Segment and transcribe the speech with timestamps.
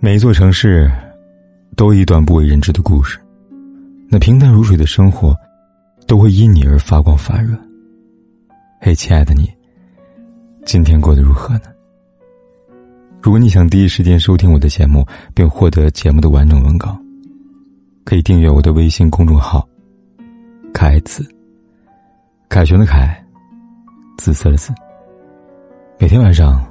[0.00, 0.90] 每一座城市，
[1.76, 3.18] 都一段不为人知的故事。
[4.08, 5.34] 那平淡如水的生活，
[6.06, 7.56] 都会因你而发光发热。
[8.80, 9.50] 嘿，亲爱的你，
[10.64, 11.66] 今天过得如何呢？
[13.22, 16.98] 如果你想第一时间收听我的节目，并获得节目的完整文稿，
[18.04, 19.66] 可以订阅我的微信公众号
[20.74, 21.24] “凯子”。
[22.50, 23.24] 凯旋的凯，
[24.18, 24.74] 紫色的紫。
[25.98, 26.62] 每天晚上，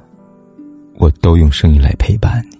[0.94, 2.56] 我都用声音来陪伴你。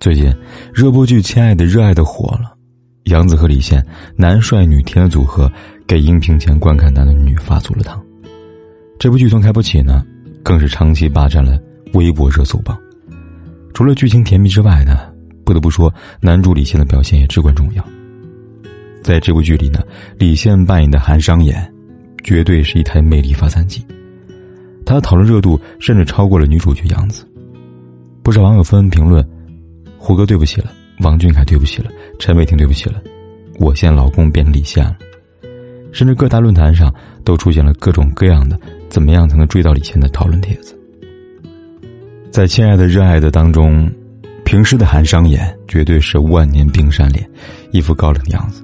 [0.00, 0.32] 最近，
[0.72, 2.56] 热播剧《亲爱的热爱的》火了，
[3.04, 3.84] 杨紫和李现
[4.16, 5.50] 男帅女甜的组合，
[5.86, 8.02] 给荧屏前观看男的女发足了糖。
[8.98, 10.02] 这部剧从开播起呢，
[10.42, 11.58] 更是长期霸占了
[11.94, 12.78] 微博热搜榜。
[13.74, 15.12] 除了剧情甜蜜之外呢，
[15.44, 17.84] 不得不说男主李现的表现也至关重要。
[19.02, 19.80] 在这部剧里呢，
[20.16, 21.70] 李现扮演的韩商言，
[22.28, 23.82] 绝对是一台魅力发散机。
[24.84, 27.26] 他的讨论热度甚至超过了女主角杨紫。
[28.22, 29.26] 不少网友纷纷评论。
[29.96, 33.00] 胡歌对不起了，王俊凯对不起了，陈伟霆对不起了，
[33.58, 34.94] 我现老公变成李现了，
[35.90, 36.94] 甚至各大论坛上
[37.24, 38.60] 都出现了各种各样的
[38.90, 40.78] “怎么样才能追到李现”的讨论帖子。
[42.30, 43.90] 在《亲爱的热爱的》当中，
[44.44, 47.26] 平时的韩商言绝对是万年冰山脸，
[47.70, 48.62] 一副高冷的样子，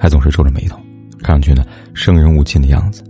[0.00, 0.81] 还总是皱着眉头，
[1.22, 3.02] 看上去呢生人勿近的样子。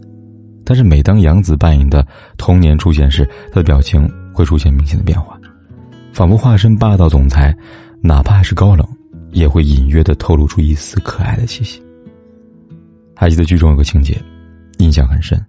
[0.64, 5.36] 但是每当杨紫扮演的童年出现时，他的表情会出现明显的变化。
[6.12, 7.56] 仿佛化身霸道总裁，
[8.00, 8.86] 哪怕是高冷，
[9.30, 11.82] 也会隐约的透露出一丝可爱的气息。
[13.16, 14.20] 还记得剧中有个情节，
[14.78, 15.42] 印象很深。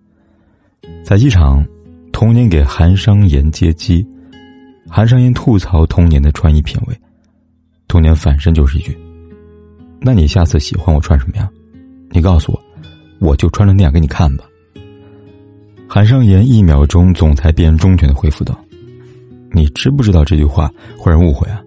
[1.04, 1.64] 在机场，
[2.12, 4.08] 童年给韩商言接机，
[4.88, 6.98] 韩商言吐槽童年的穿衣品味，
[7.88, 8.98] 童年反身就是一句
[10.00, 11.50] ：“那你下次喜欢我穿什么呀？
[12.14, 12.62] 你告诉我，
[13.20, 14.46] 我就穿成那样给你看吧。”
[15.90, 18.58] 韩商言一秒钟总裁变忠犬的回复道。
[19.52, 21.62] 你知不知道这句话会让人误会啊？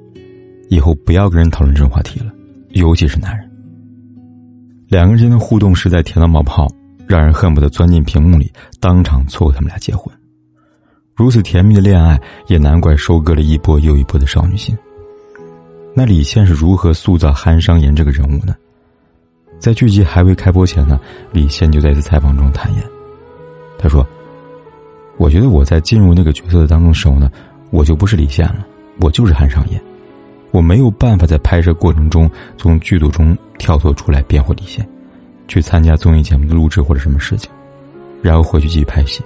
[0.69, 2.33] 以后不要跟人讨论这种话题了，
[2.71, 3.49] 尤其是男人。
[4.89, 6.67] 两个人间的互动实在甜到冒泡，
[7.07, 10.13] 让人恨不得钻进屏幕里当场撮合他们俩结婚。
[11.15, 14.77] 如此甜蜜的恋爱，也难怪收割了一波又一波的少女心。
[15.95, 18.55] 那李现是如何塑造韩商言这个人物呢？
[19.59, 21.01] 在剧集还未开播前呢，
[21.33, 22.83] 李现就在一次采访中坦言，
[23.79, 24.07] 他说
[25.19, 27.31] ：“我觉得我在进入那个角色的当中的时候呢。”
[27.71, 28.65] 我就不是李现了，
[29.01, 29.83] 我就是韩商言，
[30.53, 34.89] 我没有办法在拍摄过程中从剧组中跳脱出来变回李现，
[35.49, 37.51] 去参加综艺节目的录制或者什么事情，
[38.23, 39.21] 然后回去继续拍戏。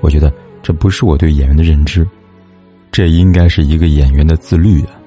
[0.00, 0.32] 我觉得
[0.64, 2.06] 这不是我对演员的认知，
[2.90, 4.97] 这应该是一个演员的自律啊。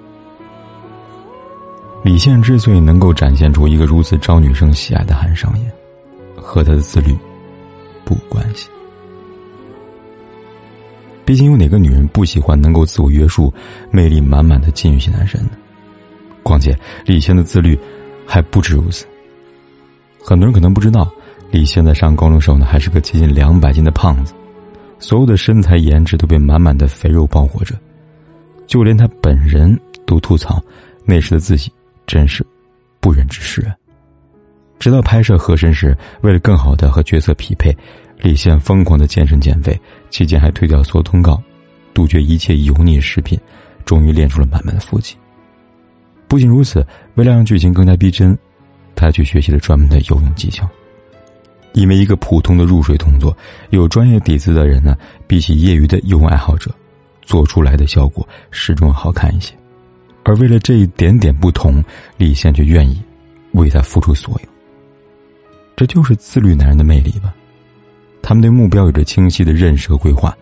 [2.04, 5.72] 李现之所以能够展现出一个如此招女生喜爱的韩商言，
[6.36, 7.16] 和他的自律
[8.04, 8.68] 不关系。
[11.24, 13.54] 毕竟有哪个女人不喜欢能够自我约束、
[13.92, 15.52] 魅力满满的禁欲型男神呢？
[16.42, 17.78] 况且李现的自律
[18.26, 19.06] 还不止如此。
[20.24, 21.10] 很多人可能不知道，
[21.52, 24.34] 李现在上高中时候呢，还是个接近两百斤的胖子，
[24.98, 27.76] 所有的身材颜值都被满满的肥肉包裹着，
[28.66, 30.62] 就连他本人都吐槽
[31.06, 31.72] 那时的自己
[32.06, 32.46] 真是
[33.00, 33.76] 不忍直视啊。
[34.80, 37.76] 直到拍摄《和珅》时，为了更好的和角色匹配。
[38.24, 39.76] 李现疯狂的健身减肥，
[40.12, 41.42] 期间还推掉所有通告，
[41.92, 43.36] 杜绝一切油腻食品，
[43.84, 45.16] 终于练出了满满的腹肌。
[46.28, 46.86] 不仅如此，
[47.16, 48.38] 为了让剧情更加逼真，
[48.94, 50.70] 他去学习了专门的游泳技巧。
[51.74, 53.36] 因为一个普通的入水动作，
[53.72, 54.96] 有专业底子的人呢，
[55.26, 56.70] 比起业余的游泳爱好者，
[57.24, 59.56] 做出来的效果始终好看一些。
[60.24, 61.84] 而为了这一点点不同，
[62.18, 63.02] 李现却愿意
[63.54, 64.50] 为他付出所有。
[65.76, 67.34] 这就是自律男人的魅力吧。
[68.22, 70.38] 他们对目标有着清晰的认识和规划，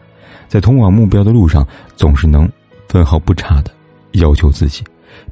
[0.48, 2.50] 在通往目标的路上，总是能
[2.90, 3.72] 分毫不差的
[4.12, 4.84] 要求自己，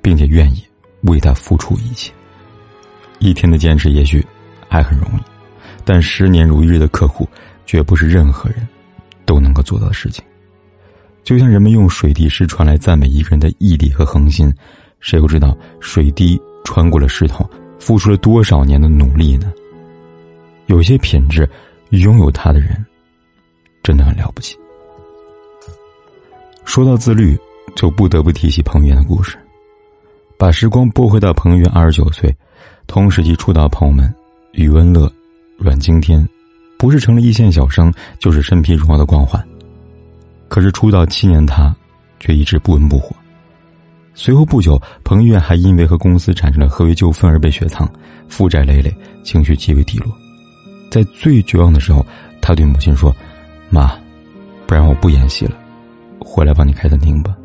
[0.01, 0.63] 并且愿意
[1.01, 2.11] 为他付出一切。
[3.19, 4.25] 一天的坚持也许
[4.69, 5.21] 还很容易，
[5.83, 7.27] 但十年如一日的刻苦，
[7.65, 8.65] 绝不是任何人
[9.25, 10.23] 都能够做到的事情。
[11.27, 14.49] 就像人们用水滴石穿来赞美一个人的毅力和恒心，
[15.01, 17.45] 谁又知道水滴穿过了石头，
[17.79, 19.51] 付出了多少年的努力呢？
[20.67, 21.45] 有些品质。
[21.91, 22.85] 拥有它的人，
[23.81, 24.57] 真的很了不起。
[26.65, 27.37] 说到自律，
[27.77, 29.37] 就不得不提起彭于晏的故事。
[30.37, 32.33] 把时光拨回到彭于晏二十九岁，
[32.87, 34.13] 同时期出道的朋友们，
[34.51, 35.09] 余文乐、
[35.57, 36.27] 阮经天，
[36.77, 37.89] 不是成了一线小生，
[38.19, 39.41] 就是身披荣耀的光环。
[40.47, 41.75] 可是出道七年，他
[42.19, 43.15] 却一直不温不火。
[44.13, 47.87] 随后不久，彭于晏还因为和公司产生了合约纠纷而被雪藏，
[48.27, 48.91] 负债累累，
[49.23, 50.11] 情绪极为低落。
[50.89, 52.03] 在最绝望的时候，
[52.41, 53.15] 他对母亲说
[53.69, 53.91] ：“妈，
[54.65, 55.55] 不然我不演戏了，
[56.19, 57.37] 回来帮你开餐厅吧。”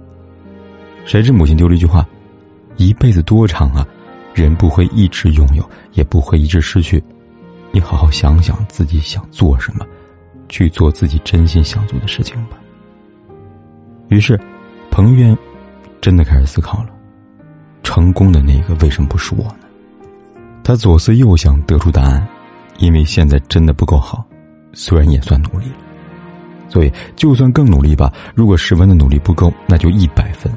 [1.04, 2.08] 谁知母亲丢了一句话
[2.78, 3.86] ：“一辈子多长啊，
[4.32, 7.02] 人不会一直拥有，也不会一直失去。
[7.72, 9.84] 你好好想想自己想做什么，
[10.48, 12.56] 去做自己真心想做的事情吧。”
[14.12, 14.38] 于是，
[14.90, 15.36] 彭于晏
[16.00, 16.90] 真的开始思考了：
[17.82, 19.66] 成功的那个为什么不是我呢？
[20.62, 22.26] 他左思右想，得出答案：
[22.78, 24.24] 因为现在真的不够好，
[24.72, 25.76] 虽然也算努力了，
[26.68, 28.12] 所以就算更努力吧。
[28.34, 30.52] 如果十分的努力不够，那就一百分。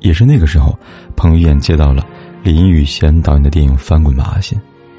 [0.00, 0.78] 也是那个时候，
[1.14, 2.04] 彭于晏接到了
[2.42, 4.58] 林雨贤导演的电影《翻滚吧，阿信》，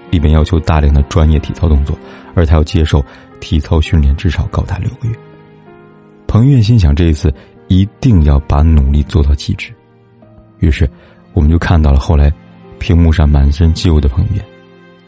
[0.10, 1.98] 里面要求大量的专业体操动作，
[2.34, 3.04] 而他要接受
[3.40, 5.16] 体操训练至少高达六个月。
[6.28, 7.34] 彭于晏心想，这一次。
[7.68, 9.74] 一定要把努力做到极致。
[10.60, 10.90] 于是，
[11.34, 12.32] 我们就看到了后来，
[12.80, 14.46] 屏幕上满身肌肉的彭于晏，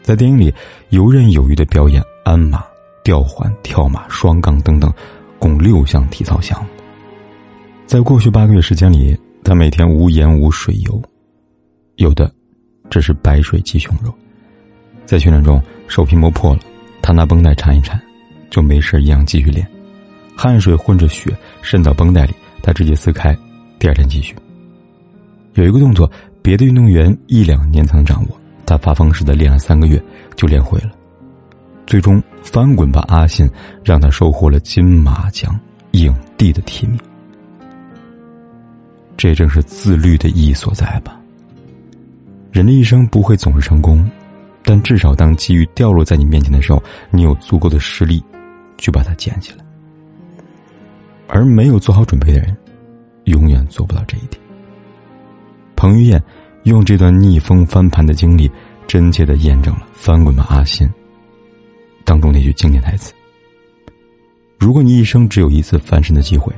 [0.02, 0.52] 在电影里
[0.90, 2.64] 游刃有余的表演鞍马、
[3.02, 4.92] 吊环、跳马、双杠等等，
[5.38, 6.68] 共六项体操项目。
[7.86, 11.02] 在过去八个月时间里，他每天无盐无水游，
[11.96, 12.32] 有的
[12.88, 14.14] 只是白水鸡胸肉。
[15.04, 16.60] 在训练中，手皮磨破了，
[17.02, 18.00] 他拿绷带缠一缠，
[18.48, 19.66] 就没事一样继续练。
[20.36, 22.34] 汗水混着血渗到绷带里。
[22.62, 23.36] 他直接撕开，
[23.78, 24.34] 第二天继续。
[25.54, 26.10] 有一个动作，
[26.42, 30.02] 别的运动员一两年才能掌握，他发疯似的练了三个月
[30.36, 30.90] 就练会了。
[31.86, 33.50] 最终，翻滚吧，阿信
[33.84, 35.58] 让他收获了金马奖
[35.92, 36.98] 影帝的提名。
[39.16, 41.20] 这正是自律的意义所在吧。
[42.52, 44.08] 人的一生不会总是成功，
[44.62, 48.22] 但至少当机遇掉落在你面前的时候，你有足够的实力
[48.78, 49.64] 去把它捡起来。
[51.32, 52.56] 而没有做好准备的人，
[53.24, 54.40] 永远做不到这一点。
[55.76, 56.22] 彭于晏
[56.64, 58.50] 用这段逆风翻盘的经历，
[58.86, 60.86] 真切的验证了《翻滚吧，阿信》
[62.04, 63.14] 当中那句经典台词
[64.58, 66.52] ：“如果你一生只有一次翻身的机会，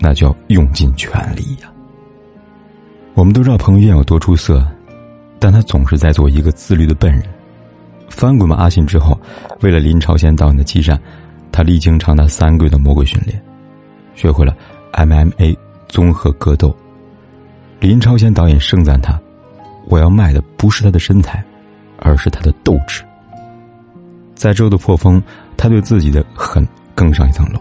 [0.00, 1.70] 那就要用尽全力呀。”
[3.14, 4.66] 我们都知道彭于晏有多出色，
[5.38, 7.22] 但他总是在做一个自律的笨人。
[8.08, 9.18] 《翻滚吧，阿信》之后，
[9.60, 10.98] 为了林朝贤导演的激战，
[11.52, 13.40] 他历经长达三个月的魔鬼训练。
[14.16, 14.56] 学会了
[14.92, 16.76] MMA 综合格斗。
[17.78, 19.20] 林超贤导演盛赞他
[19.86, 21.44] ：“我要卖的不是他的身材，
[21.98, 23.04] 而是他的斗志。”
[24.34, 25.22] 在之后的破风，
[25.56, 27.60] 他对自己的狠更上一层楼，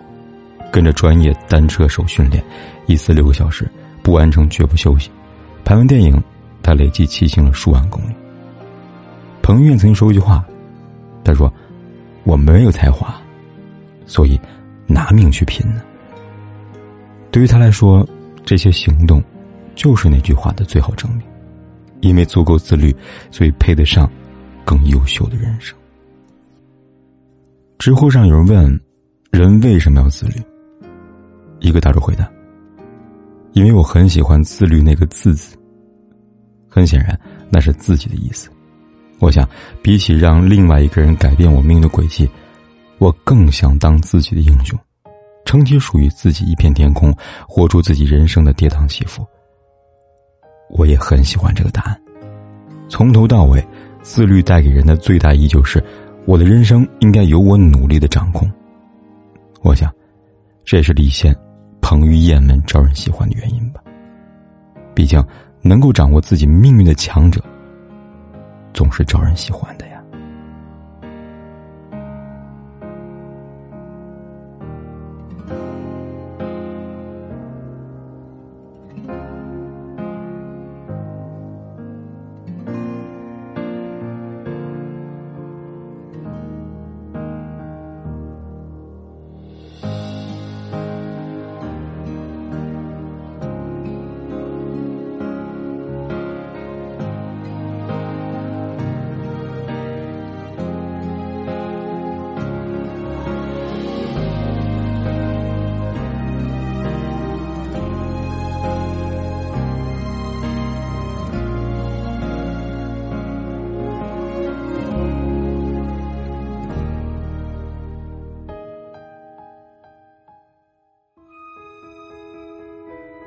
[0.72, 2.44] 跟着专业单车手训练，
[2.86, 3.70] 一次六个小时，
[4.02, 5.12] 不完成绝不休息。
[5.64, 6.22] 拍完电影，
[6.64, 8.14] 他累计骑行了数万公里。
[9.42, 10.44] 彭于晏曾经说过一句话，
[11.24, 11.52] 他说
[12.24, 13.16] ：“我没有才华，
[14.06, 14.40] 所以
[14.88, 15.82] 拿命去拼呢。”
[17.36, 18.08] 对于他来说，
[18.46, 19.22] 这些行动
[19.76, 21.28] 就是那句话的最好证明。
[22.00, 22.96] 因为足够自律，
[23.30, 24.10] 所以配得上
[24.64, 25.78] 更优秀的人生。
[27.78, 28.82] 知乎上有人问
[29.32, 30.36] ：“人为什么要自律？”
[31.60, 32.26] 一个大叔回答
[33.52, 35.58] ：“因为我很喜欢‘自律’那个字字。
[36.70, 38.50] 很显然，那是自己的意思。
[39.20, 39.46] 我想，
[39.82, 42.30] 比起让另外一个人改变我命运的轨迹，
[42.98, 44.80] 我更想当自己的英雄。”
[45.46, 47.16] 撑起属于自己一片天空，
[47.48, 49.26] 活出自己人生的跌宕起伏。
[50.70, 52.02] 我也很喜欢这个答案。
[52.90, 53.66] 从头到尾，
[54.02, 55.82] 自律带给人的最大意义就是，
[56.26, 58.52] 我的人生应该由我努力的掌控。
[59.62, 59.94] 我想，
[60.64, 61.36] 这也是李现、
[61.82, 63.82] 彭于晏们招人喜欢的原因吧。
[64.94, 65.24] 毕竟，
[65.62, 67.42] 能够掌握自己命运的强者，
[68.74, 69.95] 总是招人喜欢的呀。